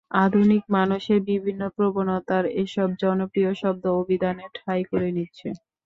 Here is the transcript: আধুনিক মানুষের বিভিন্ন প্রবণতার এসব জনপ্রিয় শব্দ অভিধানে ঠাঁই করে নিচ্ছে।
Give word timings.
আধুনিক 0.21 0.63
মানুষের 0.75 1.19
বিভিন্ন 1.29 1.61
প্রবণতার 1.75 2.43
এসব 2.63 2.87
জনপ্রিয় 3.01 3.51
শব্দ 3.61 3.83
অভিধানে 4.01 4.45
ঠাঁই 4.57 4.81
করে 4.89 5.09
নিচ্ছে। 5.11 5.47